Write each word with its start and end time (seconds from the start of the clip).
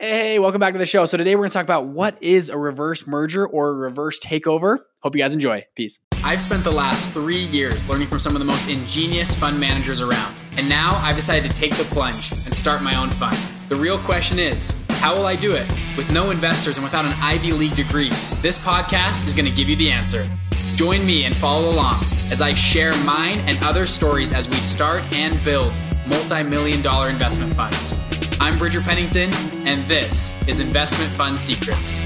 Hey, 0.00 0.38
welcome 0.38 0.60
back 0.60 0.74
to 0.74 0.78
the 0.78 0.86
show. 0.86 1.06
So 1.06 1.16
today 1.16 1.34
we're 1.34 1.40
going 1.40 1.50
to 1.50 1.54
talk 1.54 1.64
about 1.64 1.88
what 1.88 2.22
is 2.22 2.50
a 2.50 2.56
reverse 2.56 3.04
merger 3.08 3.44
or 3.44 3.70
a 3.70 3.72
reverse 3.72 4.20
takeover. 4.20 4.78
Hope 5.02 5.16
you 5.16 5.20
guys 5.20 5.34
enjoy. 5.34 5.66
Peace. 5.74 5.98
I've 6.22 6.40
spent 6.40 6.62
the 6.62 6.70
last 6.70 7.10
three 7.10 7.46
years 7.46 7.88
learning 7.88 8.06
from 8.06 8.20
some 8.20 8.36
of 8.36 8.38
the 8.38 8.44
most 8.44 8.68
ingenious 8.68 9.34
fund 9.34 9.58
managers 9.58 10.00
around. 10.00 10.32
And 10.56 10.68
now 10.68 10.92
I've 11.02 11.16
decided 11.16 11.50
to 11.50 11.56
take 11.56 11.74
the 11.74 11.82
plunge 11.82 12.30
and 12.30 12.54
start 12.54 12.80
my 12.80 12.94
own 12.94 13.10
fund. 13.10 13.36
The 13.68 13.74
real 13.74 13.98
question 13.98 14.38
is, 14.38 14.72
how 15.00 15.16
will 15.16 15.26
I 15.26 15.34
do 15.34 15.56
it? 15.56 15.66
With 15.96 16.12
no 16.12 16.30
investors 16.30 16.76
and 16.76 16.84
without 16.84 17.04
an 17.04 17.14
Ivy 17.14 17.50
League 17.50 17.74
degree, 17.74 18.10
this 18.40 18.56
podcast 18.56 19.26
is 19.26 19.34
going 19.34 19.50
to 19.50 19.56
give 19.56 19.68
you 19.68 19.74
the 19.74 19.90
answer. 19.90 20.30
Join 20.76 21.04
me 21.04 21.24
and 21.24 21.34
follow 21.34 21.72
along 21.74 21.96
as 22.30 22.40
I 22.40 22.54
share 22.54 22.96
mine 22.98 23.40
and 23.48 23.58
other 23.64 23.84
stories 23.84 24.32
as 24.32 24.48
we 24.48 24.58
start 24.58 25.12
and 25.16 25.42
build 25.42 25.76
multi 26.06 26.44
million 26.44 26.82
dollar 26.82 27.08
investment 27.08 27.52
funds. 27.52 27.98
I'm 28.40 28.56
Bridger 28.56 28.80
Pennington, 28.80 29.32
and 29.66 29.88
this 29.88 30.40
is 30.46 30.60
Investment 30.60 31.10
Fund 31.12 31.40
Secrets. 31.40 31.98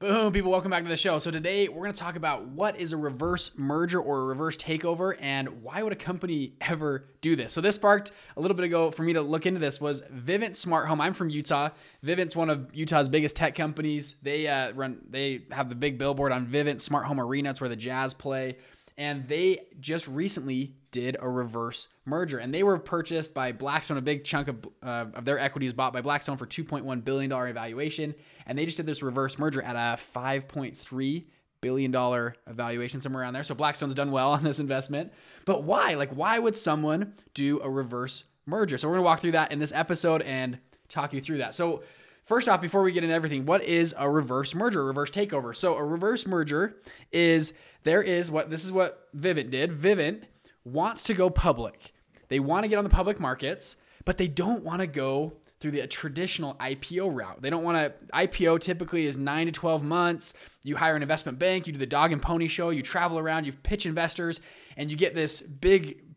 Boom, 0.00 0.32
people, 0.32 0.50
welcome 0.50 0.72
back 0.72 0.82
to 0.82 0.88
the 0.88 0.96
show. 0.96 1.20
So, 1.20 1.30
today 1.30 1.68
we're 1.68 1.82
going 1.82 1.92
to 1.92 1.98
talk 1.98 2.16
about 2.16 2.48
what 2.48 2.76
is 2.78 2.92
a 2.92 2.96
reverse 2.96 3.56
merger 3.56 4.00
or 4.00 4.22
a 4.22 4.24
reverse 4.24 4.56
takeover 4.56 5.16
and 5.20 5.62
why 5.62 5.84
would 5.84 5.92
a 5.92 5.96
company 5.96 6.54
ever 6.60 7.06
do 7.20 7.36
this. 7.36 7.52
So, 7.52 7.60
this 7.60 7.76
sparked 7.76 8.10
a 8.36 8.40
little 8.40 8.56
bit 8.56 8.64
ago 8.64 8.90
for 8.90 9.04
me 9.04 9.12
to 9.12 9.22
look 9.22 9.46
into 9.46 9.60
this 9.60 9.80
was 9.80 10.02
Vivint 10.12 10.56
Smart 10.56 10.88
Home. 10.88 11.00
I'm 11.00 11.14
from 11.14 11.30
Utah. 11.30 11.70
Vivint's 12.04 12.34
one 12.34 12.50
of 12.50 12.74
Utah's 12.74 13.08
biggest 13.08 13.36
tech 13.36 13.54
companies. 13.54 14.16
They 14.16 14.48
uh, 14.48 14.72
run, 14.72 14.98
they 15.08 15.42
have 15.52 15.68
the 15.68 15.76
big 15.76 15.96
billboard 15.96 16.32
on 16.32 16.46
Vivint 16.46 16.80
Smart 16.80 17.06
Home 17.06 17.20
Arena. 17.20 17.50
It's 17.50 17.60
where 17.60 17.70
the 17.70 17.76
Jazz 17.76 18.14
play 18.14 18.56
and 18.96 19.26
they 19.26 19.58
just 19.80 20.06
recently 20.06 20.76
did 20.90 21.16
a 21.18 21.28
reverse 21.28 21.88
merger. 22.04 22.38
And 22.38 22.54
they 22.54 22.62
were 22.62 22.78
purchased 22.78 23.34
by 23.34 23.50
blackstone 23.52 23.96
a 23.96 24.02
big 24.02 24.24
chunk 24.24 24.48
of, 24.48 24.68
uh, 24.82 25.06
of 25.14 25.24
their 25.24 25.38
equity 25.38 25.66
is 25.66 25.72
bought 25.72 25.92
by 25.92 26.00
blackstone 26.00 26.36
for 26.36 26.46
2.1 26.46 27.04
billion 27.04 27.30
dollar 27.30 27.48
evaluation 27.48 28.14
and 28.46 28.56
they 28.56 28.64
just 28.64 28.76
did 28.76 28.86
this 28.86 29.02
reverse 29.02 29.38
merger 29.38 29.60
at 29.60 29.74
a 29.74 30.00
5.3 30.00 31.24
billion 31.60 31.90
dollar 31.90 32.34
evaluation 32.46 33.00
somewhere 33.00 33.22
around 33.22 33.32
there. 33.32 33.42
So 33.42 33.54
blackstone's 33.54 33.94
done 33.94 34.12
well 34.12 34.32
on 34.34 34.44
this 34.44 34.60
investment. 34.60 35.12
But 35.44 35.64
why? 35.64 35.94
Like 35.94 36.10
why 36.10 36.38
would 36.38 36.56
someone 36.56 37.14
do 37.34 37.60
a 37.60 37.68
reverse 37.68 38.24
merger? 38.46 38.78
So 38.78 38.86
we're 38.86 38.94
going 38.94 39.04
to 39.04 39.06
walk 39.06 39.20
through 39.20 39.32
that 39.32 39.50
in 39.50 39.58
this 39.58 39.72
episode 39.72 40.22
and 40.22 40.58
talk 40.88 41.12
you 41.12 41.20
through 41.20 41.38
that. 41.38 41.54
So 41.54 41.82
First 42.24 42.48
off, 42.48 42.60
before 42.60 42.82
we 42.82 42.92
get 42.92 43.04
into 43.04 43.14
everything, 43.14 43.44
what 43.44 43.62
is 43.62 43.94
a 43.98 44.08
reverse 44.08 44.54
merger, 44.54 44.84
reverse 44.84 45.10
takeover? 45.10 45.54
So 45.54 45.76
a 45.76 45.84
reverse 45.84 46.26
merger 46.26 46.76
is 47.12 47.52
there 47.82 48.02
is 48.02 48.30
what 48.30 48.50
this 48.50 48.64
is 48.64 48.72
what 48.72 49.08
Vivint 49.14 49.50
did. 49.50 49.70
Vivint 49.70 50.22
wants 50.64 51.02
to 51.04 51.14
go 51.14 51.28
public. 51.28 51.92
They 52.28 52.40
want 52.40 52.64
to 52.64 52.68
get 52.68 52.78
on 52.78 52.84
the 52.84 52.90
public 52.90 53.20
markets, 53.20 53.76
but 54.06 54.16
they 54.16 54.28
don't 54.28 54.64
want 54.64 54.80
to 54.80 54.86
go 54.86 55.34
through 55.60 55.72
the 55.72 55.86
traditional 55.86 56.54
IPO 56.54 57.14
route. 57.14 57.42
They 57.42 57.50
don't 57.50 57.62
want 57.62 57.76
to 57.76 58.06
IPO 58.14 58.60
typically 58.60 59.06
is 59.06 59.16
9 59.16 59.46
to 59.46 59.52
12 59.52 59.82
months. 59.82 60.34
You 60.62 60.76
hire 60.76 60.96
an 60.96 61.02
investment 61.02 61.38
bank, 61.38 61.66
you 61.66 61.72
do 61.74 61.78
the 61.78 61.86
dog 61.86 62.12
and 62.12 62.20
pony 62.20 62.48
show, 62.48 62.70
you 62.70 62.82
travel 62.82 63.18
around, 63.18 63.44
you 63.44 63.52
pitch 63.52 63.86
investors 63.86 64.40
and 64.76 64.90
you 64.90 64.96
get 64.96 65.14
this 65.14 65.42
big 65.42 66.13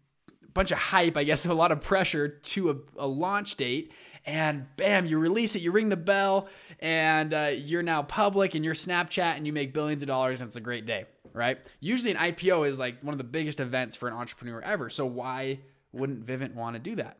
bunch 0.57 0.71
of 0.71 0.77
hype, 0.79 1.15
I 1.15 1.23
guess, 1.23 1.45
a 1.47 1.53
lot 1.53 1.71
of 1.71 1.81
pressure 1.81 2.27
to 2.27 2.69
a, 2.71 2.75
a 2.97 3.07
launch 3.07 3.55
date 3.55 3.93
and 4.25 4.65
bam, 4.75 5.05
you 5.05 5.19
release 5.19 5.55
it, 5.55 5.61
you 5.61 5.71
ring 5.71 5.87
the 5.87 5.95
bell, 5.95 6.49
and 6.79 7.33
uh, 7.33 7.51
you're 7.55 7.83
now 7.83 8.03
public 8.03 8.55
and 8.55 8.65
you're 8.65 8.73
Snapchat 8.73 9.37
and 9.37 9.47
you 9.47 9.53
make 9.53 9.73
billions 9.73 10.01
of 10.01 10.07
dollars 10.07 10.41
and 10.41 10.49
it's 10.49 10.57
a 10.57 10.61
great 10.61 10.85
day, 10.85 11.05
right? 11.31 11.59
Usually 11.79 12.11
an 12.11 12.17
IPO 12.17 12.67
is 12.67 12.77
like 12.77 13.01
one 13.01 13.13
of 13.13 13.17
the 13.17 13.23
biggest 13.23 13.61
events 13.61 13.95
for 13.95 14.09
an 14.09 14.13
entrepreneur 14.13 14.59
ever. 14.59 14.89
So 14.89 15.05
why 15.05 15.59
wouldn't 15.93 16.25
Vivint 16.25 16.55
want 16.55 16.75
to 16.75 16.79
do 16.79 16.95
that? 16.95 17.19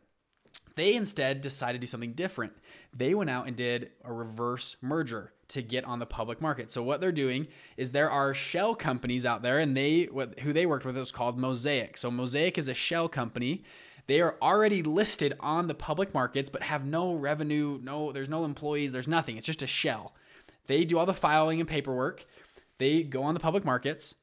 They 0.76 0.96
instead 0.96 1.40
decided 1.42 1.80
to 1.80 1.80
do 1.80 1.88
something 1.88 2.14
different. 2.14 2.54
They 2.96 3.16
went 3.16 3.30
out 3.30 3.48
and 3.48 3.56
did 3.56 3.92
a 4.04 4.12
reverse 4.12 4.76
merger 4.82 5.32
to 5.50 5.62
get 5.62 5.86
on 5.86 6.00
the 6.00 6.06
public 6.06 6.42
market. 6.42 6.72
So 6.72 6.84
what 6.84 7.00
they're 7.00 7.12
doing 7.12 7.48
is 7.78 7.92
there 7.92 8.12
are 8.12 8.34
shell 8.34 8.76
companies 8.76 9.26
out 9.26 9.42
there, 9.42 9.60
and 9.60 9.76
they 9.76 10.10
who 10.42 10.54
they 10.54 10.66
worked 10.66 10.86
with 10.86 10.98
was 10.98 11.12
called 11.12 11.38
Mosaic. 11.38 11.98
So 11.98 12.12
Mosaic 12.12 12.58
is 12.58 12.68
a 12.68 12.74
shell 12.74 13.08
company 13.08 13.64
they 14.08 14.22
are 14.22 14.38
already 14.42 14.84
listed 14.84 15.34
on 15.42 15.68
the 15.68 15.74
public 15.74 16.14
markets, 16.14 16.50
but 16.50 16.64
have 16.64 16.86
no 16.86 17.14
revenue, 17.14 17.78
no, 17.84 18.14
there's 18.14 18.30
no 18.30 18.46
employees, 18.46 18.94
there's 18.94 19.08
nothing. 19.08 19.38
It's 19.38 19.46
just 19.46 19.62
a 19.62 19.68
shell. 19.68 20.16
They 20.68 20.86
do 20.86 20.98
all 20.98 21.06
the 21.06 21.14
filing 21.14 21.60
and 21.60 21.68
paperwork. 21.68 22.26
They 22.78 23.04
go 23.04 23.24
on 23.24 23.34
the 23.34 23.40
public 23.40 23.66
markets. 23.66 24.16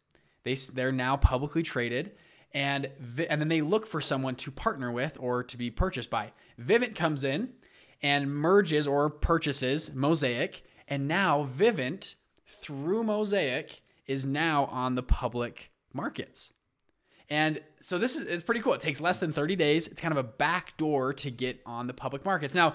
They, 0.42 0.54
they're 0.54 0.92
now 0.92 1.16
publicly 1.18 1.62
traded. 1.62 2.12
And, 2.52 2.90
and 3.28 3.40
then 3.40 3.48
they 3.48 3.60
look 3.60 3.86
for 3.86 4.00
someone 4.00 4.36
to 4.36 4.50
partner 4.50 4.90
with 4.90 5.18
or 5.20 5.42
to 5.42 5.56
be 5.56 5.70
purchased 5.70 6.08
by. 6.08 6.32
Vivint 6.60 6.94
comes 6.94 7.24
in 7.24 7.50
and 8.02 8.34
merges 8.34 8.86
or 8.86 9.10
purchases 9.10 9.94
Mosaic. 9.94 10.64
And 10.88 11.08
now 11.08 11.44
Vivint, 11.44 12.14
through 12.46 13.04
Mosaic, 13.04 13.82
is 14.06 14.26
now 14.26 14.66
on 14.66 14.94
the 14.94 15.02
public 15.02 15.70
markets. 15.92 16.52
And 17.30 17.60
so 17.80 17.98
this 17.98 18.16
is 18.16 18.26
it's 18.26 18.42
pretty 18.42 18.60
cool. 18.60 18.74
It 18.74 18.80
takes 18.80 19.00
less 19.00 19.18
than 19.18 19.32
30 19.32 19.56
days. 19.56 19.86
It's 19.86 20.00
kind 20.00 20.12
of 20.12 20.18
a 20.18 20.28
back 20.28 20.76
door 20.76 21.14
to 21.14 21.30
get 21.30 21.60
on 21.64 21.86
the 21.86 21.94
public 21.94 22.24
markets. 22.24 22.54
Now, 22.54 22.74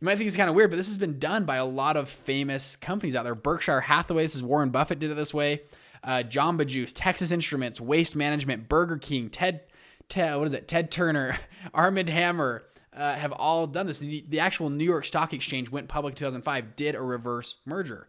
you 0.00 0.04
might 0.06 0.16
think 0.16 0.28
it's 0.28 0.36
kind 0.36 0.48
of 0.48 0.54
weird, 0.54 0.70
but 0.70 0.76
this 0.76 0.86
has 0.86 0.96
been 0.96 1.18
done 1.18 1.44
by 1.44 1.56
a 1.56 1.64
lot 1.64 1.96
of 1.96 2.08
famous 2.08 2.76
companies 2.76 3.16
out 3.16 3.24
there. 3.24 3.34
Berkshire 3.34 3.82
Hathaway, 3.82 4.22
this 4.22 4.34
is 4.34 4.42
Warren 4.42 4.70
Buffett 4.70 4.98
did 4.98 5.10
it 5.10 5.14
this 5.14 5.34
way. 5.34 5.62
Uh, 6.02 6.22
Jamba 6.26 6.66
Juice, 6.66 6.92
Texas 6.94 7.32
Instruments, 7.32 7.80
Waste 7.80 8.16
Management, 8.16 8.68
Burger 8.68 8.96
King, 8.96 9.28
Ted, 9.28 9.60
Ted 10.08 10.38
what 10.38 10.46
is 10.46 10.54
it? 10.54 10.68
Ted 10.68 10.90
Turner, 10.90 11.38
Armand 11.74 12.08
Hammer 12.08 12.64
uh, 13.00 13.14
have 13.14 13.32
all 13.32 13.66
done 13.66 13.86
this. 13.86 13.98
The, 13.98 14.40
actual 14.40 14.70
New 14.70 14.84
York 14.84 15.04
Stock 15.04 15.32
Exchange 15.32 15.70
went 15.70 15.88
public 15.88 16.12
in 16.12 16.18
2005, 16.18 16.76
did 16.76 16.94
a 16.94 17.02
reverse 17.02 17.56
merger. 17.64 18.06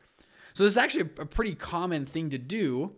So 0.53 0.63
this 0.63 0.73
is 0.73 0.77
actually 0.77 1.09
a, 1.17 1.21
a 1.21 1.25
pretty 1.25 1.55
common 1.55 2.05
thing 2.05 2.29
to 2.31 2.37
do 2.37 2.95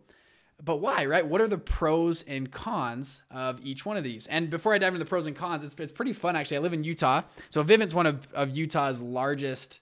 but 0.64 0.78
why, 0.78 1.06
right? 1.06 1.26
What 1.28 1.42
are 1.42 1.48
the 1.48 1.58
pros 1.58 2.24
and 2.24 2.50
cons 2.50 3.24
of 3.30 3.60
each 3.62 3.86
one 3.86 3.98
of 3.98 4.04
these? 4.04 4.28
And 4.28 4.50
before 4.50 4.74
I 4.74 4.78
dive 4.78 4.94
into 4.94 5.04
the 5.04 5.10
pros 5.10 5.28
and 5.28 5.36
cons, 5.36 5.64
it's, 5.64 5.74
it's 5.78 5.92
pretty 5.92 6.14
fun 6.14 6.36
actually. 6.36 6.58
I 6.58 6.60
live 6.62 6.74
in 6.74 6.84
Utah. 6.84 7.24
So 7.50 7.64
Vivint's 7.64 7.94
one 7.94 8.06
of, 8.06 8.28
of 8.34 8.56
Utah's 8.56 9.02
largest, 9.02 9.82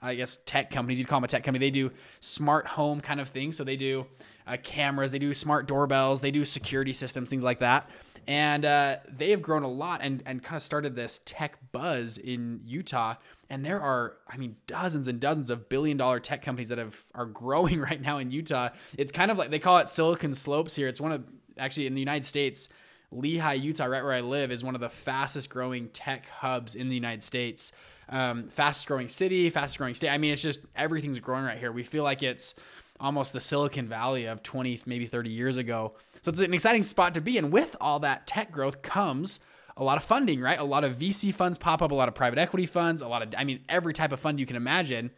I 0.00 0.14
guess, 0.14 0.38
tech 0.44 0.70
companies. 0.70 0.98
You'd 0.98 1.08
call 1.08 1.18
them 1.18 1.24
a 1.24 1.28
tech 1.28 1.44
company. 1.44 1.64
They 1.64 1.70
do 1.70 1.90
smart 2.20 2.66
home 2.66 3.00
kind 3.00 3.20
of 3.20 3.28
things. 3.28 3.56
So 3.56 3.64
they 3.64 3.76
do 3.76 4.06
uh, 4.46 4.56
cameras, 4.62 5.12
they 5.12 5.18
do 5.18 5.34
smart 5.34 5.68
doorbells, 5.68 6.20
they 6.20 6.30
do 6.30 6.44
security 6.44 6.92
systems, 6.92 7.28
things 7.28 7.44
like 7.44 7.60
that. 7.60 7.90
And 8.26 8.64
uh, 8.64 8.96
they 9.08 9.30
have 9.30 9.42
grown 9.42 9.62
a 9.62 9.68
lot 9.68 10.00
and, 10.02 10.22
and 10.26 10.42
kind 10.42 10.56
of 10.56 10.62
started 10.62 10.94
this 10.94 11.20
tech 11.24 11.58
buzz 11.72 12.18
in 12.18 12.60
Utah 12.64 13.14
and 13.50 13.64
there 13.64 13.80
are, 13.80 14.16
I 14.28 14.36
mean, 14.36 14.56
dozens 14.66 15.08
and 15.08 15.18
dozens 15.18 15.48
of 15.50 15.68
billion 15.68 15.96
dollar 15.96 16.20
tech 16.20 16.42
companies 16.42 16.68
that 16.68 16.78
have 16.78 17.00
are 17.14 17.26
growing 17.26 17.80
right 17.80 18.00
now 18.00 18.18
in 18.18 18.30
Utah. 18.30 18.70
It's 18.96 19.12
kind 19.12 19.30
of 19.30 19.38
like 19.38 19.50
they 19.50 19.58
call 19.58 19.78
it 19.78 19.88
Silicon 19.88 20.34
Slopes 20.34 20.74
here. 20.74 20.88
It's 20.88 21.00
one 21.00 21.12
of 21.12 21.24
actually 21.56 21.86
in 21.86 21.94
the 21.94 22.00
United 22.00 22.24
States, 22.24 22.68
Lehi, 23.12 23.60
Utah, 23.60 23.86
right 23.86 24.04
where 24.04 24.12
I 24.12 24.20
live, 24.20 24.52
is 24.52 24.62
one 24.62 24.74
of 24.74 24.80
the 24.80 24.88
fastest 24.88 25.48
growing 25.48 25.88
tech 25.88 26.28
hubs 26.28 26.74
in 26.74 26.88
the 26.88 26.94
United 26.94 27.22
States. 27.22 27.72
Um, 28.10 28.48
fastest 28.48 28.86
growing 28.86 29.08
city, 29.08 29.50
fastest 29.50 29.78
growing 29.78 29.94
state. 29.94 30.08
I 30.08 30.18
mean, 30.18 30.32
it's 30.32 30.42
just 30.42 30.60
everything's 30.74 31.20
growing 31.20 31.44
right 31.44 31.58
here. 31.58 31.70
We 31.70 31.82
feel 31.82 32.04
like 32.04 32.22
it's 32.22 32.54
almost 33.00 33.32
the 33.32 33.40
Silicon 33.40 33.88
Valley 33.88 34.26
of 34.26 34.42
20, 34.42 34.82
maybe 34.86 35.06
30 35.06 35.30
years 35.30 35.56
ago. 35.56 35.94
So 36.22 36.30
it's 36.30 36.40
an 36.40 36.54
exciting 36.54 36.82
spot 36.82 37.14
to 37.14 37.20
be. 37.20 37.38
And 37.38 37.52
with 37.52 37.76
all 37.80 38.00
that 38.00 38.26
tech 38.26 38.50
growth 38.50 38.82
comes 38.82 39.40
a 39.76 39.84
lot 39.84 39.96
of 39.96 40.04
funding, 40.04 40.40
right? 40.40 40.58
A 40.58 40.64
lot 40.64 40.84
of 40.84 40.96
VC 40.96 41.32
funds 41.32 41.56
pop 41.56 41.82
up, 41.82 41.92
a 41.92 41.94
lot 41.94 42.08
of 42.08 42.14
private 42.14 42.38
equity 42.38 42.66
funds, 42.66 43.00
a 43.00 43.08
lot 43.08 43.22
of, 43.22 43.34
I 43.38 43.44
mean, 43.44 43.60
every 43.68 43.92
type 43.92 44.12
of 44.12 44.20
fund 44.20 44.40
you 44.40 44.46
can 44.46 44.56
imagine 44.56 45.10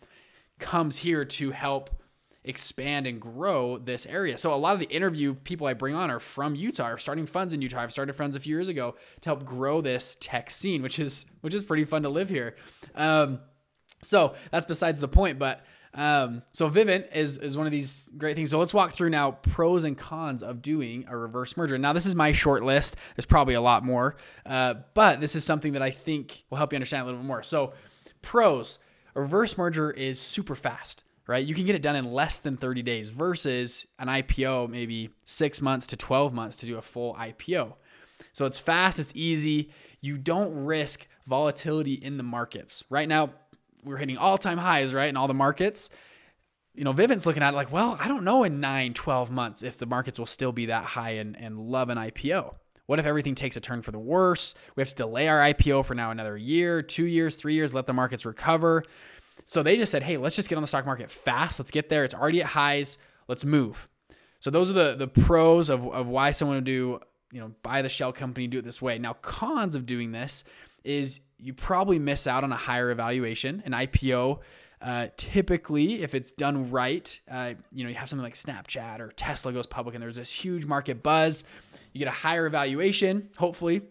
comes 0.59 0.99
here 0.99 1.25
to 1.25 1.51
help 1.51 2.00
expand 2.45 3.06
and 3.06 3.21
grow 3.21 3.78
this 3.78 4.06
area. 4.06 4.39
So 4.39 4.55
a 4.55 4.56
lot 4.56 4.73
of 4.75 4.81
the 4.81 4.89
interview 4.89 5.34
people 5.34 5.67
I 5.67 5.75
bring 5.75 5.95
on 5.95 6.11
are 6.11 6.21
from 6.21 6.55
Utah, 6.55 6.84
are 6.84 6.99
starting 6.99 7.27
funds 7.27 7.53
in 7.53 7.61
Utah. 7.61 7.81
I've 7.81 7.93
started 7.93 8.15
funds 8.15 8.37
a 8.37 8.41
few 8.41 8.55
years 8.55 8.69
ago 8.69 8.97
to 9.21 9.28
help 9.28 9.45
grow 9.45 9.81
this 9.81 10.17
tech 10.21 10.51
scene, 10.51 10.83
which 10.83 10.98
is 10.98 11.27
which 11.42 11.54
is 11.54 11.63
pretty 11.63 11.84
fun 11.84 12.03
to 12.03 12.09
live 12.09 12.28
here. 12.28 12.57
Um, 12.95 13.41
so 14.03 14.34
that's 14.51 14.66
besides 14.66 15.01
the 15.01 15.09
point, 15.09 15.39
but 15.39 15.65
um, 15.92 16.42
so 16.53 16.71
Vivint 16.71 17.15
is 17.15 17.37
is 17.37 17.57
one 17.57 17.66
of 17.66 17.72
these 17.72 18.09
great 18.16 18.37
things. 18.37 18.51
So 18.51 18.59
let's 18.59 18.72
walk 18.72 18.92
through 18.92 19.10
now 19.10 19.33
pros 19.33 19.84
and 19.84 19.98
cons 19.98 20.42
of 20.42 20.63
doing 20.63 21.04
a 21.09 21.16
reverse 21.16 21.57
merger. 21.57 21.77
Now 21.78 21.92
this 21.92 22.07
is 22.07 22.15
my 22.15 22.33
short 22.33 22.63
list. 22.63 22.97
There's 23.16 23.27
probably 23.27 23.54
a 23.54 23.60
lot 23.60 23.84
more, 23.84 24.16
uh, 24.47 24.75
but 24.95 25.21
this 25.21 25.37
is 25.37 25.45
something 25.45 25.72
that 25.72 25.83
I 25.83 25.91
think 25.91 26.45
will 26.48 26.59
help 26.59 26.72
you 26.72 26.77
understand 26.77 27.03
a 27.03 27.07
little 27.07 27.21
bit 27.21 27.27
more. 27.27 27.42
So 27.42 27.75
pros: 28.22 28.78
a 29.15 29.21
reverse 29.21 29.59
merger 29.59 29.91
is 29.91 30.19
super 30.19 30.54
fast. 30.54 31.03
Right, 31.30 31.47
you 31.47 31.54
can 31.54 31.65
get 31.65 31.77
it 31.77 31.82
done 31.82 31.94
in 31.94 32.12
less 32.12 32.41
than 32.41 32.56
30 32.56 32.82
days 32.82 33.09
versus 33.09 33.86
an 34.00 34.09
IPO, 34.09 34.68
maybe 34.68 35.10
six 35.24 35.62
months 35.62 35.86
to 35.86 35.97
12 35.97 36.34
months 36.34 36.56
to 36.56 36.66
do 36.66 36.77
a 36.77 36.82
full 36.82 37.15
IPO. 37.15 37.74
So 38.32 38.47
it's 38.47 38.59
fast, 38.59 38.98
it's 38.98 39.12
easy. 39.15 39.71
You 40.00 40.18
don't 40.18 40.65
risk 40.65 41.06
volatility 41.28 41.94
in 41.94 42.16
the 42.16 42.24
markets. 42.24 42.82
Right 42.91 43.06
now, 43.06 43.30
we're 43.84 43.98
hitting 43.98 44.18
all 44.18 44.38
time 44.38 44.59
highs, 44.59 44.92
right? 44.92 45.09
In 45.09 45.16
all 45.16 45.28
the 45.28 45.32
markets. 45.32 45.88
You 46.74 46.82
know, 46.82 46.92
Vivint's 46.92 47.27
looking 47.27 47.44
at 47.44 47.54
it 47.54 47.56
like, 47.56 47.71
well, 47.71 47.97
I 48.00 48.09
don't 48.09 48.24
know 48.24 48.42
in 48.42 48.59
nine, 48.59 48.92
12 48.92 49.30
months 49.30 49.62
if 49.62 49.78
the 49.78 49.86
markets 49.86 50.18
will 50.18 50.27
still 50.27 50.50
be 50.50 50.66
that 50.66 50.82
high 50.82 51.10
and, 51.10 51.36
and 51.36 51.60
love 51.60 51.91
an 51.91 51.98
IPO. 51.98 52.56
What 52.86 52.98
if 52.98 53.06
everything 53.06 53.36
takes 53.36 53.56
a 53.56 53.60
turn 53.60 53.82
for 53.82 53.92
the 53.92 54.00
worse? 54.00 54.56
We 54.74 54.80
have 54.80 54.88
to 54.88 54.97
delay 54.97 55.28
our 55.28 55.38
IPO 55.38 55.84
for 55.84 55.94
now 55.94 56.10
another 56.10 56.36
year, 56.36 56.82
two 56.82 57.06
years, 57.06 57.36
three 57.36 57.54
years, 57.54 57.72
let 57.72 57.86
the 57.86 57.92
markets 57.92 58.27
recover. 58.27 58.82
So 59.45 59.63
they 59.63 59.77
just 59.77 59.91
said, 59.92 60.03
hey, 60.03 60.16
let's 60.16 60.37
just 60.37 60.48
get 60.48 60.57
on 60.57 60.63
the 60.63 60.66
stock 60.66 60.87
market 60.87 61.10
fast. 61.10 61.59
Let's 61.59 61.71
get 61.71 61.89
there. 61.89 62.04
It's 62.04 62.15
already 62.15 62.41
at 62.41 62.47
highs. 62.47 62.98
Let's 63.28 63.45
move. 63.45 63.89
So 64.41 64.51
those 64.51 64.71
are 64.71 64.75
the 64.75 64.95
the 64.97 65.07
pros 65.07 65.69
of, 65.69 65.87
of 65.87 66.09
why 66.09 66.31
someone 66.31 66.57
would 66.57 66.65
do, 66.65 67.01
you 67.31 67.41
know, 67.41 67.53
buy 67.63 67.83
the 67.83 67.89
shell 67.89 68.13
company, 68.13 68.47
do 68.47 68.59
it 68.59 68.65
this 68.65 68.81
way. 68.81 68.98
Now, 68.98 69.15
cons 69.15 69.75
of 69.75 69.87
doing 69.87 70.13
this 70.13 70.45
is 70.83 71.21
you 71.39 71.53
probably 71.53 71.98
miss 71.98 72.27
out 72.27 72.42
on 72.42 72.53
a 72.53 72.57
higher 72.57 72.91
evaluation. 72.91 73.63
An 73.66 73.72
IPO, 73.72 74.41
uh, 74.83 75.09
typically, 75.16 76.03
if 76.03 76.15
it's 76.15 76.31
done 76.31 76.71
right, 76.71 77.21
uh, 77.31 77.54
you 77.71 77.84
know, 77.84 77.91
you 77.91 77.97
have 77.97 78.09
something 78.09 78.25
like 78.25 78.34
Snapchat 78.34 79.01
or 79.01 79.09
Tesla 79.13 79.53
goes 79.53 79.66
public 79.66 79.95
and 79.95 80.03
there's 80.03 80.16
this 80.16 80.33
huge 80.33 80.65
market 80.65 81.03
buzz. 81.03 81.45
You 81.92 81.98
get 81.98 82.09
a 82.09 82.13
higher 82.13 82.47
evaluation, 82.47 83.28
hopefully, 83.37 83.83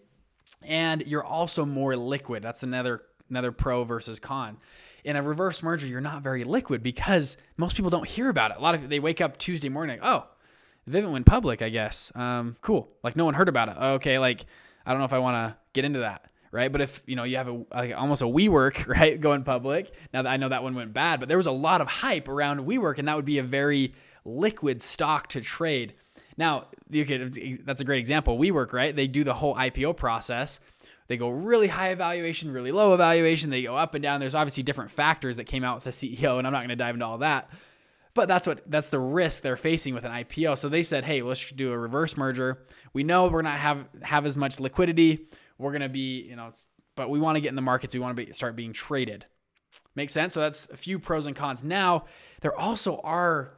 and 0.63 1.05
you're 1.05 1.23
also 1.23 1.65
more 1.65 1.95
liquid. 1.95 2.41
That's 2.41 2.63
another 2.63 3.03
another 3.29 3.51
pro 3.51 3.83
versus 3.83 4.19
con. 4.19 4.57
In 5.03 5.15
a 5.15 5.23
reverse 5.23 5.63
merger, 5.63 5.87
you're 5.87 6.01
not 6.01 6.21
very 6.21 6.43
liquid 6.43 6.83
because 6.83 7.37
most 7.57 7.75
people 7.75 7.89
don't 7.89 8.07
hear 8.07 8.29
about 8.29 8.51
it. 8.51 8.57
A 8.57 8.61
lot 8.61 8.75
of 8.75 8.89
they 8.89 8.99
wake 8.99 9.21
up 9.21 9.37
Tuesday 9.37 9.69
morning, 9.69 9.99
oh, 10.01 10.27
Vivint 10.89 11.11
went 11.11 11.25
public, 11.25 11.61
I 11.61 11.69
guess. 11.69 12.11
Um, 12.15 12.57
cool. 12.61 12.89
Like 13.03 13.15
no 13.15 13.25
one 13.25 13.33
heard 13.33 13.49
about 13.49 13.69
it. 13.69 13.77
Okay, 13.77 14.19
like 14.19 14.45
I 14.85 14.91
don't 14.91 14.99
know 14.99 15.05
if 15.05 15.13
I 15.13 15.19
want 15.19 15.35
to 15.35 15.57
get 15.73 15.85
into 15.85 15.99
that 15.99 16.25
right? 16.51 16.71
But 16.71 16.81
if 16.81 17.03
you 17.05 17.15
know 17.15 17.25
you 17.25 17.37
have 17.37 17.47
a 17.47 17.63
like 17.73 17.95
almost 17.95 18.21
a 18.21 18.25
WeWork, 18.25 18.87
right, 18.99 19.19
going 19.19 19.43
public. 19.43 19.93
Now 20.13 20.23
that 20.23 20.29
I 20.29 20.37
know 20.37 20.49
that 20.49 20.63
one 20.63 20.75
went 20.75 20.93
bad, 20.93 21.19
but 21.19 21.29
there 21.29 21.37
was 21.37 21.45
a 21.45 21.51
lot 21.51 21.81
of 21.81 21.87
hype 21.87 22.27
around 22.27 22.61
WeWork, 22.61 22.97
and 22.97 23.07
that 23.07 23.15
would 23.15 23.25
be 23.25 23.37
a 23.37 23.43
very 23.43 23.93
liquid 24.25 24.81
stock 24.81 25.27
to 25.29 25.41
trade. 25.41 25.93
Now, 26.37 26.67
you 26.89 27.05
could, 27.05 27.65
that's 27.65 27.81
a 27.81 27.83
great 27.83 27.99
example. 27.99 28.37
WeWork, 28.37 28.71
right? 28.71 28.95
They 28.95 29.07
do 29.07 29.25
the 29.25 29.33
whole 29.33 29.55
IPO 29.55 29.97
process. 29.97 30.61
They 31.09 31.17
go 31.17 31.29
really 31.29 31.67
high 31.67 31.89
evaluation, 31.89 32.53
really 32.53 32.71
low 32.71 32.93
evaluation. 32.93 33.49
They 33.49 33.63
go 33.63 33.75
up 33.75 33.95
and 33.95 34.03
down. 34.03 34.19
There's 34.19 34.35
obviously 34.35 34.61
different 34.61 34.91
factors 34.91 35.37
that 35.37 35.45
came 35.45 35.63
out 35.63 35.75
with 35.75 35.83
the 35.83 35.89
CEO, 35.89 36.37
and 36.37 36.45
I'm 36.45 36.53
not 36.53 36.59
going 36.59 36.69
to 36.69 36.75
dive 36.75 36.93
into 36.93 37.05
all 37.05 37.17
that. 37.17 37.49
But 38.13 38.27
that's 38.27 38.45
what 38.45 38.69
that's 38.69 38.89
the 38.89 38.99
risk 38.99 39.41
they're 39.41 39.57
facing 39.57 39.95
with 39.95 40.05
an 40.05 40.11
IPO. 40.11 40.59
So 40.59 40.69
they 40.69 40.83
said, 40.83 41.03
"Hey, 41.03 41.23
let's 41.23 41.51
do 41.51 41.71
a 41.71 41.77
reverse 41.77 42.15
merger. 42.15 42.63
We 42.93 43.03
know 43.03 43.27
we're 43.27 43.41
not 43.41 43.57
have 43.57 43.87
have 44.03 44.27
as 44.27 44.37
much 44.37 44.59
liquidity. 44.59 45.27
We're 45.57 45.71
going 45.71 45.81
to 45.81 45.89
be, 45.89 46.21
you 46.21 46.35
know, 46.35 46.51
but 46.95 47.09
we 47.09 47.19
want 47.19 47.37
to 47.37 47.41
get 47.41 47.49
in 47.49 47.55
the 47.55 47.61
markets. 47.61 47.93
We 47.93 47.99
want 47.99 48.15
to 48.15 48.25
be, 48.25 48.31
start 48.33 48.55
being 48.55 48.73
traded." 48.73 49.25
Makes 49.95 50.13
sense. 50.13 50.33
So 50.35 50.41
that's 50.41 50.69
a 50.69 50.77
few 50.77 50.99
pros 50.99 51.25
and 51.25 51.35
cons. 51.35 51.63
Now, 51.63 52.05
there 52.41 52.57
also 52.57 52.99
are 53.03 53.53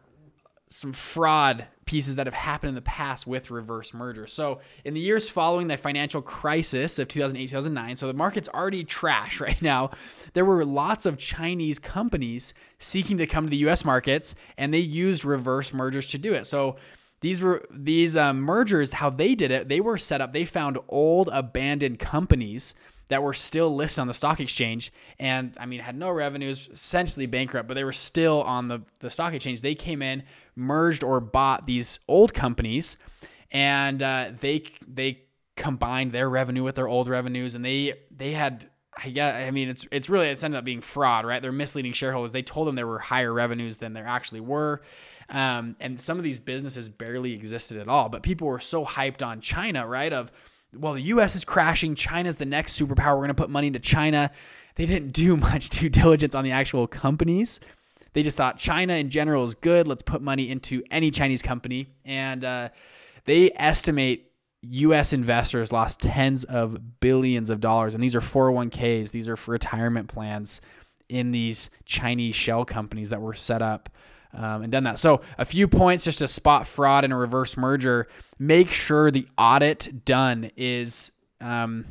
some 0.71 0.93
fraud 0.93 1.65
pieces 1.83 2.15
that 2.15 2.27
have 2.27 2.33
happened 2.33 2.69
in 2.69 2.75
the 2.75 2.81
past 2.81 3.27
with 3.27 3.51
reverse 3.51 3.93
mergers. 3.93 4.31
So, 4.31 4.61
in 4.85 4.93
the 4.93 5.01
years 5.01 5.29
following 5.29 5.67
the 5.67 5.75
financial 5.75 6.21
crisis 6.21 6.97
of 6.97 7.09
2008 7.09 7.47
2009, 7.49 7.97
so 7.97 8.07
the 8.07 8.13
market's 8.13 8.47
already 8.47 8.85
trash 8.85 9.39
right 9.41 9.61
now, 9.61 9.91
there 10.33 10.45
were 10.45 10.63
lots 10.63 11.05
of 11.05 11.17
Chinese 11.17 11.77
companies 11.77 12.53
seeking 12.79 13.17
to 13.17 13.27
come 13.27 13.43
to 13.45 13.49
the 13.49 13.69
US 13.69 13.83
markets 13.83 14.33
and 14.57 14.73
they 14.73 14.79
used 14.79 15.25
reverse 15.25 15.73
mergers 15.73 16.07
to 16.07 16.17
do 16.17 16.33
it. 16.33 16.47
So, 16.47 16.77
these 17.19 17.41
were 17.41 17.65
these 17.69 18.15
um, 18.15 18.41
mergers, 18.41 18.93
how 18.93 19.09
they 19.09 19.35
did 19.35 19.51
it, 19.51 19.67
they 19.67 19.81
were 19.81 19.97
set 19.97 20.21
up, 20.21 20.31
they 20.31 20.45
found 20.45 20.79
old 20.87 21.29
abandoned 21.31 21.99
companies 21.99 22.73
that 23.11 23.21
were 23.21 23.33
still 23.33 23.75
listed 23.75 23.99
on 23.99 24.07
the 24.07 24.13
stock 24.13 24.39
exchange 24.39 24.89
and 25.19 25.53
I 25.59 25.65
mean 25.65 25.81
had 25.81 25.97
no 25.97 26.09
revenues, 26.11 26.69
essentially 26.71 27.25
bankrupt, 27.25 27.67
but 27.67 27.73
they 27.73 27.83
were 27.83 27.91
still 27.91 28.41
on 28.43 28.69
the, 28.69 28.83
the 28.99 29.09
stock 29.09 29.33
exchange. 29.33 29.61
They 29.61 29.75
came 29.75 30.01
in, 30.01 30.23
merged 30.55 31.03
or 31.03 31.19
bought 31.19 31.67
these 31.67 31.99
old 32.07 32.33
companies, 32.33 32.95
and 33.51 34.01
uh, 34.01 34.31
they 34.39 34.63
they 34.87 35.23
combined 35.57 36.13
their 36.13 36.29
revenue 36.29 36.63
with 36.63 36.75
their 36.75 36.87
old 36.87 37.09
revenues, 37.09 37.53
and 37.53 37.65
they 37.65 37.95
they 38.15 38.31
had 38.31 38.69
yeah, 39.05 39.45
I 39.45 39.51
mean, 39.51 39.67
it's 39.67 39.85
it's 39.91 40.09
really 40.09 40.27
it's 40.29 40.45
ended 40.45 40.59
up 40.59 40.63
being 40.63 40.79
fraud, 40.79 41.25
right? 41.25 41.41
They're 41.41 41.51
misleading 41.51 41.91
shareholders. 41.91 42.31
They 42.31 42.43
told 42.43 42.65
them 42.65 42.75
there 42.75 42.87
were 42.87 42.99
higher 42.99 43.33
revenues 43.33 43.77
than 43.77 43.91
there 43.91 44.07
actually 44.07 44.39
were, 44.39 44.83
um, 45.27 45.75
and 45.81 45.99
some 45.99 46.17
of 46.17 46.23
these 46.23 46.39
businesses 46.39 46.87
barely 46.87 47.33
existed 47.33 47.77
at 47.77 47.89
all. 47.89 48.07
But 48.07 48.23
people 48.23 48.47
were 48.47 48.61
so 48.61 48.85
hyped 48.85 49.25
on 49.25 49.41
China, 49.41 49.85
right? 49.85 50.13
Of 50.13 50.31
well, 50.73 50.93
the 50.93 51.01
US 51.01 51.35
is 51.35 51.43
crashing. 51.43 51.95
China's 51.95 52.37
the 52.37 52.45
next 52.45 52.79
superpower. 52.79 53.13
We're 53.13 53.17
going 53.17 53.27
to 53.29 53.33
put 53.33 53.49
money 53.49 53.67
into 53.67 53.79
China. 53.79 54.31
They 54.75 54.85
didn't 54.85 55.13
do 55.13 55.35
much 55.37 55.69
due 55.69 55.89
diligence 55.89 56.35
on 56.35 56.43
the 56.43 56.51
actual 56.51 56.87
companies. 56.87 57.59
They 58.13 58.23
just 58.23 58.37
thought 58.37 58.57
China 58.57 58.93
in 58.93 59.09
general 59.09 59.43
is 59.45 59.55
good. 59.55 59.87
Let's 59.87 60.03
put 60.03 60.21
money 60.21 60.49
into 60.49 60.83
any 60.91 61.11
Chinese 61.11 61.41
company. 61.41 61.87
And 62.03 62.43
uh, 62.43 62.69
they 63.25 63.51
estimate 63.55 64.31
US 64.63 65.13
investors 65.13 65.71
lost 65.71 66.01
tens 66.01 66.43
of 66.43 66.99
billions 66.99 67.49
of 67.49 67.61
dollars. 67.61 67.93
And 67.93 68.03
these 68.03 68.15
are 68.15 68.21
401ks, 68.21 69.11
these 69.11 69.27
are 69.27 69.35
for 69.35 69.51
retirement 69.51 70.07
plans 70.07 70.61
in 71.09 71.31
these 71.31 71.69
Chinese 71.85 72.35
shell 72.35 72.63
companies 72.63 73.09
that 73.09 73.21
were 73.21 73.33
set 73.33 73.61
up 73.61 73.89
um, 74.33 74.63
and 74.63 74.71
done 74.71 74.83
that. 74.85 74.99
So, 74.99 75.21
a 75.37 75.45
few 75.45 75.67
points 75.67 76.03
just 76.03 76.19
to 76.19 76.27
spot 76.27 76.67
fraud 76.67 77.03
in 77.03 77.11
a 77.11 77.17
reverse 77.17 77.57
merger. 77.57 78.07
Make 78.39 78.69
sure 78.69 79.11
the 79.11 79.27
audit 79.37 80.05
done 80.05 80.51
is 80.55 81.11
um, 81.39 81.85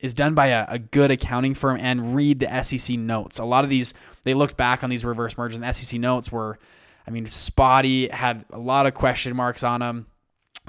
is 0.00 0.14
done 0.14 0.34
by 0.34 0.48
a, 0.48 0.66
a, 0.68 0.78
good 0.78 1.10
accounting 1.10 1.54
firm, 1.54 1.78
and 1.80 2.14
read 2.14 2.40
the 2.40 2.62
SEC 2.62 2.98
notes. 2.98 3.38
A 3.38 3.44
lot 3.44 3.64
of 3.64 3.70
these 3.70 3.94
they 4.24 4.34
looked 4.34 4.56
back 4.56 4.82
on 4.84 4.90
these 4.90 5.04
reverse 5.04 5.38
mergers, 5.38 5.56
and 5.56 5.64
the 5.64 5.72
SEC 5.72 6.00
notes 6.00 6.30
were, 6.30 6.58
I 7.06 7.10
mean, 7.10 7.26
spotty. 7.26 8.08
Had 8.08 8.44
a 8.50 8.58
lot 8.58 8.86
of 8.86 8.94
question 8.94 9.36
marks 9.36 9.62
on 9.62 9.80
them. 9.80 10.06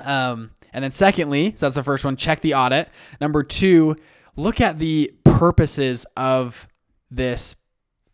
Um, 0.04 0.52
and 0.74 0.84
then, 0.84 0.92
secondly, 0.92 1.52
so 1.58 1.66
that's 1.66 1.76
the 1.76 1.84
first 1.84 2.06
one. 2.06 2.16
Check 2.18 2.42
the 2.42 2.54
audit. 2.54 2.90
Number 3.20 3.44
two, 3.44 3.96
look 4.36 4.62
at 4.62 4.80
the 4.80 5.14
purposes 5.24 6.06
of 6.16 6.68
this 7.10 7.56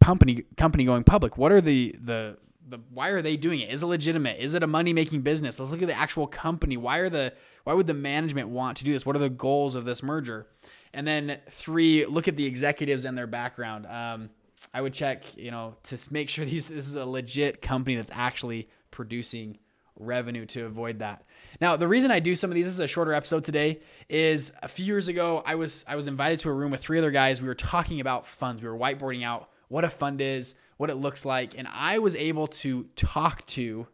company 0.02 0.44
company 0.58 0.86
going 0.86 1.04
public. 1.04 1.38
What 1.38 1.52
are 1.52 1.62
the 1.62 1.96
the 2.02 2.38
the 2.68 2.80
why 2.90 3.10
are 3.10 3.22
they 3.22 3.38
doing 3.38 3.60
it? 3.60 3.70
Is 3.70 3.84
it 3.84 3.88
legitimate? 3.88 4.40
Is 4.40 4.56
it 4.56 4.64
a 4.64 4.68
money 4.68 4.94
making 4.94 5.22
business? 5.22 5.60
Let's 5.60 5.72
look 5.72 5.82
at 5.82 5.88
the 5.88 5.94
actual 5.94 6.28
company. 6.28 6.78
Why 6.78 6.98
are 6.98 7.10
the 7.10 7.34
why 7.64 7.74
would 7.74 7.88
the 7.88 7.94
management 7.94 8.50
want 8.50 8.78
to 8.78 8.84
do 8.84 8.94
this? 8.94 9.06
What 9.06 9.16
are 9.16 9.20
the 9.20 9.30
goals 9.30 9.76
of 9.76 9.86
this 9.86 10.04
merger? 10.04 10.48
And 10.94 11.08
then 11.08 11.40
three, 11.50 12.06
look 12.06 12.28
at 12.28 12.36
the 12.36 12.46
executives 12.46 13.06
and 13.06 13.18
their 13.18 13.28
background. 13.28 13.86
Um, 13.88 14.30
I 14.74 14.82
would 14.82 14.94
check, 14.94 15.36
you 15.36 15.52
know, 15.52 15.76
to 15.84 15.98
make 16.12 16.30
sure 16.30 16.46
these 16.46 16.70
this 16.70 16.88
is 16.88 16.96
a 16.96 17.06
legit 17.06 17.62
company 17.62 17.96
that's 17.96 18.12
actually 18.14 18.70
producing 18.92 19.58
revenue 20.00 20.46
to 20.48 20.66
avoid 20.66 21.00
that. 21.00 21.24
Now, 21.62 21.76
the 21.78 21.88
reason 21.88 22.12
I 22.12 22.20
do 22.20 22.36
some 22.36 22.50
of 22.50 22.56
these 22.56 22.66
this 22.66 22.74
is 22.74 22.80
a 22.80 22.88
shorter 22.88 23.14
episode 23.14 23.44
today 23.44 23.82
is 24.10 24.54
a 24.64 24.68
few 24.68 24.86
years 24.86 25.08
ago 25.08 25.44
I 25.46 25.56
was 25.56 25.86
I 25.88 25.96
was 25.96 26.08
invited 26.08 26.40
to 26.40 26.50
a 26.50 26.54
room 26.54 26.72
with 26.72 26.82
three 26.82 26.98
other 26.98 27.12
guys. 27.12 27.42
We 27.42 27.48
were 27.48 27.56
talking 27.56 28.00
about 28.00 28.26
funds. 28.26 28.62
We 28.62 28.70
were 28.70 28.78
whiteboarding 28.78 29.24
out 29.24 29.50
what 29.68 29.84
a 29.84 29.90
fund 29.90 30.22
is, 30.22 30.56
what 30.78 30.90
it 30.90 30.96
looks 30.96 31.26
like, 31.26 31.58
and 31.58 31.68
I 31.72 32.00
was 32.00 32.16
able 32.16 32.48
to 32.48 32.84
talk 32.96 33.46
to 33.48 33.88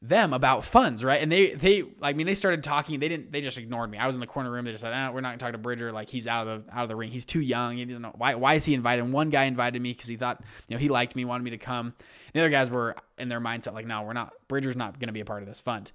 them 0.00 0.32
about 0.32 0.64
funds, 0.64 1.02
right? 1.02 1.20
And 1.20 1.30
they 1.30 1.52
they 1.52 1.82
I 2.00 2.12
mean 2.12 2.26
they 2.26 2.34
started 2.34 2.62
talking. 2.62 3.00
They 3.00 3.08
didn't 3.08 3.32
they 3.32 3.40
just 3.40 3.58
ignored 3.58 3.90
me. 3.90 3.98
I 3.98 4.06
was 4.06 4.14
in 4.14 4.20
the 4.20 4.28
corner 4.28 4.50
room. 4.50 4.64
They 4.64 4.70
just 4.70 4.82
said, 4.82 4.92
ah, 4.92 5.10
"We're 5.10 5.20
not 5.20 5.30
going 5.30 5.38
to 5.38 5.44
talk 5.44 5.52
to 5.52 5.58
Bridger. 5.58 5.90
Like 5.90 6.08
he's 6.08 6.28
out 6.28 6.46
of 6.46 6.66
the 6.66 6.72
out 6.72 6.84
of 6.84 6.88
the 6.88 6.94
ring. 6.94 7.10
He's 7.10 7.26
too 7.26 7.40
young. 7.40 7.76
He 7.76 7.84
didn't 7.84 8.02
know 8.02 8.14
why. 8.16 8.36
Why 8.36 8.54
is 8.54 8.64
he 8.64 8.74
invited?" 8.74 9.04
And 9.04 9.12
one 9.12 9.30
guy 9.30 9.44
invited 9.44 9.82
me 9.82 9.92
because 9.92 10.06
he 10.06 10.16
thought 10.16 10.40
you 10.68 10.76
know 10.76 10.80
he 10.80 10.88
liked 10.88 11.16
me, 11.16 11.24
wanted 11.24 11.44
me 11.44 11.50
to 11.50 11.58
come. 11.58 11.86
And 11.86 11.94
the 12.32 12.40
other 12.40 12.50
guys 12.50 12.70
were 12.70 12.94
in 13.18 13.28
their 13.28 13.40
mindset 13.40 13.74
like, 13.74 13.86
"No, 13.86 14.02
we're 14.02 14.12
not. 14.12 14.32
Bridger's 14.46 14.76
not 14.76 15.00
going 15.00 15.08
to 15.08 15.12
be 15.12 15.20
a 15.20 15.24
part 15.24 15.42
of 15.42 15.48
this 15.48 15.60
fund." 15.60 15.90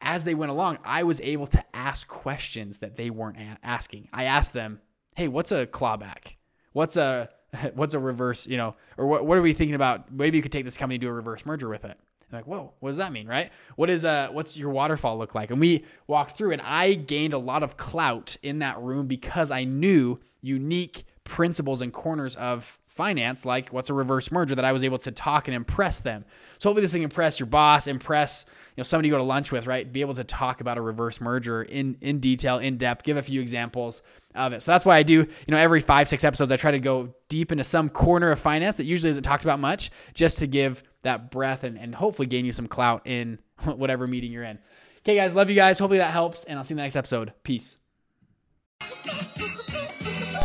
As 0.00 0.24
they 0.24 0.34
went 0.34 0.50
along, 0.50 0.78
I 0.84 1.04
was 1.04 1.20
able 1.22 1.46
to 1.48 1.64
ask 1.74 2.06
questions 2.06 2.78
that 2.78 2.96
they 2.96 3.10
weren't 3.10 3.38
a- 3.38 3.58
asking. 3.62 4.08
I 4.12 4.24
asked 4.24 4.52
them, 4.52 4.80
"Hey, 5.16 5.26
what's 5.26 5.52
a 5.52 5.66
clawback? 5.66 6.34
What's 6.72 6.98
a 6.98 7.30
what's 7.74 7.94
a 7.94 7.98
reverse, 7.98 8.46
you 8.46 8.56
know, 8.56 8.74
or 8.96 9.06
what, 9.06 9.26
what 9.26 9.38
are 9.38 9.42
we 9.42 9.52
thinking 9.52 9.74
about? 9.74 10.12
Maybe 10.12 10.36
you 10.36 10.42
could 10.42 10.52
take 10.52 10.64
this 10.64 10.76
company 10.76 10.98
do 10.98 11.08
a 11.08 11.12
reverse 11.12 11.46
merger 11.46 11.68
with 11.68 11.84
it. 11.84 11.98
like, 12.32 12.46
whoa, 12.46 12.72
what 12.80 12.90
does 12.90 12.98
that 12.98 13.12
mean, 13.12 13.26
right? 13.26 13.50
What 13.76 13.90
is 13.90 14.04
uh 14.04 14.28
what's 14.32 14.56
your 14.56 14.70
waterfall 14.70 15.18
look 15.18 15.34
like? 15.34 15.50
And 15.50 15.60
we 15.60 15.84
walked 16.06 16.36
through 16.36 16.52
and 16.52 16.62
I 16.62 16.94
gained 16.94 17.34
a 17.34 17.38
lot 17.38 17.62
of 17.62 17.76
clout 17.76 18.36
in 18.42 18.58
that 18.60 18.78
room 18.80 19.06
because 19.06 19.50
I 19.50 19.64
knew 19.64 20.20
unique 20.40 21.04
principles 21.24 21.82
and 21.82 21.92
corners 21.92 22.36
of 22.36 22.78
finance, 22.88 23.46
like 23.46 23.72
what's 23.72 23.90
a 23.90 23.94
reverse 23.94 24.32
merger, 24.32 24.56
that 24.56 24.64
I 24.64 24.72
was 24.72 24.84
able 24.84 24.98
to 24.98 25.12
talk 25.12 25.46
and 25.46 25.54
impress 25.54 26.00
them. 26.00 26.24
So 26.58 26.68
hopefully 26.68 26.82
this 26.82 26.92
thing 26.92 27.02
impress 27.02 27.38
your 27.38 27.46
boss, 27.46 27.86
impress 27.86 28.44
know 28.78 28.84
somebody 28.84 29.08
you 29.08 29.14
go 29.14 29.18
to 29.18 29.24
lunch 29.24 29.52
with, 29.52 29.66
right? 29.66 29.90
Be 29.90 30.00
able 30.00 30.14
to 30.14 30.24
talk 30.24 30.60
about 30.60 30.78
a 30.78 30.80
reverse 30.80 31.20
merger 31.20 31.62
in 31.62 31.96
in 32.00 32.20
detail, 32.20 32.58
in 32.58 32.78
depth, 32.78 33.04
give 33.04 33.16
a 33.16 33.22
few 33.22 33.40
examples 33.40 34.02
of 34.34 34.52
it. 34.52 34.62
So 34.62 34.72
that's 34.72 34.84
why 34.84 34.96
I 34.96 35.02
do, 35.02 35.14
you 35.14 35.26
know, 35.48 35.56
every 35.56 35.80
five, 35.80 36.08
six 36.08 36.24
episodes, 36.24 36.52
I 36.52 36.56
try 36.56 36.70
to 36.70 36.78
go 36.78 37.14
deep 37.28 37.52
into 37.52 37.64
some 37.64 37.88
corner 37.88 38.30
of 38.30 38.38
finance 38.38 38.76
that 38.76 38.84
usually 38.84 39.10
isn't 39.10 39.22
talked 39.22 39.44
about 39.44 39.58
much, 39.60 39.90
just 40.14 40.38
to 40.38 40.46
give 40.46 40.82
that 41.02 41.30
breath 41.30 41.64
and, 41.64 41.78
and 41.78 41.94
hopefully 41.94 42.26
gain 42.26 42.44
you 42.44 42.52
some 42.52 42.66
clout 42.66 43.02
in 43.06 43.38
whatever 43.64 44.06
meeting 44.06 44.32
you're 44.32 44.44
in. 44.44 44.58
Okay, 45.00 45.16
guys, 45.16 45.34
love 45.34 45.48
you 45.48 45.56
guys. 45.56 45.78
Hopefully 45.78 45.98
that 45.98 46.10
helps, 46.10 46.44
and 46.44 46.58
I'll 46.58 46.64
see 46.64 46.72
you 46.72 46.76
in 46.76 46.78
the 46.78 46.82
next 46.82 46.96
episode. 46.96 47.32
Peace. 47.42 47.76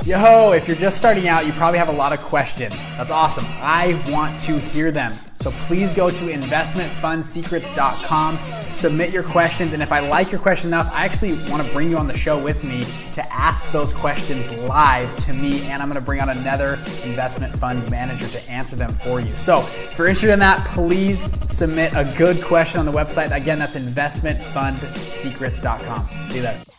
Yo, 0.05 0.17
ho! 0.17 0.51
if 0.51 0.67
you're 0.67 0.75
just 0.75 0.97
starting 0.97 1.27
out, 1.27 1.45
you 1.45 1.53
probably 1.53 1.79
have 1.79 1.87
a 1.87 1.93
lot 1.93 2.11
of 2.11 2.19
questions. 2.19 2.89
That's 2.97 3.11
awesome. 3.11 3.45
I 3.47 4.01
want 4.09 4.39
to 4.41 4.59
hear 4.59 4.91
them. 4.91 5.13
So 5.43 5.51
please 5.67 5.93
go 5.93 6.09
to 6.09 6.23
investmentfundsecrets.com, 6.23 8.39
submit 8.69 9.11
your 9.11 9.23
questions, 9.23 9.73
and 9.73 9.83
if 9.83 9.91
I 9.91 9.99
like 9.99 10.31
your 10.31 10.39
question 10.39 10.69
enough, 10.69 10.89
I 10.93 11.03
actually 11.03 11.33
want 11.49 11.67
to 11.67 11.73
bring 11.73 11.89
you 11.89 11.97
on 11.97 12.07
the 12.07 12.17
show 12.17 12.41
with 12.41 12.63
me 12.63 12.85
to 13.11 13.33
ask 13.33 13.69
those 13.73 13.91
questions 13.91 14.49
live 14.51 15.13
to 15.17 15.33
me, 15.33 15.63
and 15.63 15.81
I'm 15.81 15.89
going 15.89 15.99
to 15.99 16.05
bring 16.05 16.21
on 16.21 16.29
another 16.29 16.75
investment 17.03 17.53
fund 17.55 17.91
manager 17.91 18.29
to 18.29 18.41
answer 18.49 18.77
them 18.77 18.93
for 18.93 19.19
you. 19.19 19.35
So 19.35 19.59
if 19.59 19.97
you're 19.97 20.07
interested 20.07 20.31
in 20.31 20.39
that, 20.39 20.65
please 20.67 21.25
submit 21.53 21.91
a 21.93 22.05
good 22.17 22.41
question 22.41 22.79
on 22.79 22.85
the 22.85 22.93
website. 22.93 23.35
Again, 23.35 23.59
that's 23.59 23.75
investmentfundsecrets.com. 23.75 26.27
See 26.27 26.37
you 26.37 26.43
there. 26.43 26.72